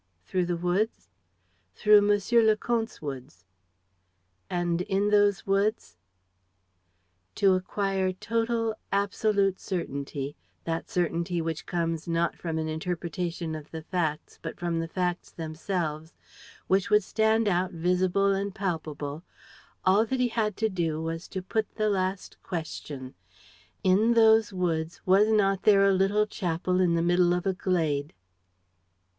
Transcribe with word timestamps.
"Through 0.25 0.47
the 0.47 0.57
woods?" 0.57 1.09
"Through 1.75 2.01
Monsieur 2.01 2.41
le 2.41 2.57
Comte's 2.57 3.03
woods." 3.03 3.45
"And 4.49 4.81
in 4.81 5.09
those 5.11 5.45
woods..." 5.45 5.95
To 7.35 7.53
acquire 7.53 8.11
total, 8.11 8.73
absolute 8.91 9.59
certainty, 9.59 10.35
that 10.63 10.89
certainty 10.89 11.39
which 11.39 11.67
comes 11.67 12.07
not 12.07 12.35
from 12.35 12.57
an 12.57 12.67
interpretation 12.67 13.53
of 13.53 13.69
the 13.69 13.83
facts 13.83 14.39
but 14.41 14.57
from 14.59 14.79
the 14.79 14.87
facts 14.87 15.29
themselves, 15.29 16.15
which 16.65 16.89
would 16.89 17.03
stand 17.03 17.47
out 17.47 17.69
visible 17.71 18.31
and 18.33 18.55
palpable, 18.55 19.21
all 19.85 20.03
that 20.07 20.19
he 20.19 20.29
had 20.29 20.57
to 20.57 20.67
do 20.69 20.99
was 20.99 21.27
to 21.27 21.43
put 21.43 21.75
the 21.75 21.91
last 21.91 22.37
question: 22.41 23.13
in 23.83 24.15
those 24.15 24.51
woods 24.51 24.99
was 25.05 25.27
not 25.27 25.61
there 25.61 25.85
a 25.85 25.93
little 25.93 26.25
chapel 26.25 26.79
in 26.79 26.95
the 26.95 27.03
middle 27.03 27.33
of 27.35 27.45
a 27.45 27.53
glade? 27.53 28.13